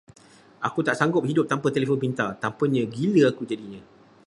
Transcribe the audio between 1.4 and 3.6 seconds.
tanpa telefon pintar, tanpanya gila aku